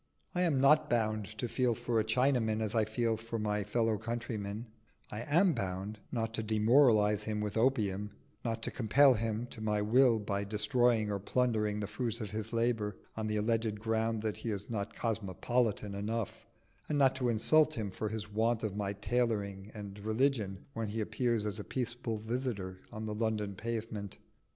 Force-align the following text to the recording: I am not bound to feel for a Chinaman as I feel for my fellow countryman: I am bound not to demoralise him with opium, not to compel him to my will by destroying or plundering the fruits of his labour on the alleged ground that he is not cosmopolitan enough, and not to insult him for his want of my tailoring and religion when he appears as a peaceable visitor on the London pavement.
I 0.33 0.41
am 0.41 0.59
not 0.59 0.89
bound 0.89 1.25
to 1.37 1.47
feel 1.47 1.75
for 1.75 1.99
a 1.99 2.03
Chinaman 2.03 2.59
as 2.59 2.73
I 2.73 2.85
feel 2.85 3.17
for 3.17 3.37
my 3.37 3.63
fellow 3.63 3.99
countryman: 3.99 4.65
I 5.11 5.19
am 5.21 5.53
bound 5.53 5.99
not 6.11 6.33
to 6.33 6.41
demoralise 6.41 7.25
him 7.25 7.39
with 7.39 7.55
opium, 7.55 8.09
not 8.43 8.63
to 8.63 8.71
compel 8.71 9.13
him 9.13 9.45
to 9.51 9.61
my 9.61 9.79
will 9.79 10.17
by 10.17 10.43
destroying 10.43 11.11
or 11.11 11.19
plundering 11.19 11.81
the 11.81 11.85
fruits 11.87 12.19
of 12.19 12.31
his 12.31 12.51
labour 12.51 12.95
on 13.15 13.27
the 13.27 13.37
alleged 13.37 13.79
ground 13.79 14.23
that 14.23 14.37
he 14.37 14.49
is 14.49 14.71
not 14.71 14.95
cosmopolitan 14.95 15.93
enough, 15.93 16.47
and 16.89 16.97
not 16.97 17.15
to 17.17 17.29
insult 17.29 17.75
him 17.75 17.91
for 17.91 18.09
his 18.09 18.27
want 18.27 18.63
of 18.63 18.75
my 18.75 18.93
tailoring 18.93 19.69
and 19.75 19.99
religion 19.99 20.65
when 20.73 20.87
he 20.87 20.99
appears 20.99 21.45
as 21.45 21.59
a 21.59 21.63
peaceable 21.63 22.17
visitor 22.17 22.79
on 22.91 23.05
the 23.05 23.13
London 23.13 23.53
pavement. 23.53 24.17